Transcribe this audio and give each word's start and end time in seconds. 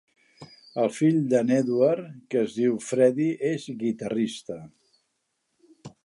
El 0.83 0.87
fill 0.99 1.17
d"en 1.33 1.51
Edward, 1.57 2.07
que 2.33 2.41
és 2.45 2.55
diu 2.61 2.79
Freddie, 2.85 3.35
és 3.49 3.67
guitarrista. 3.83 4.57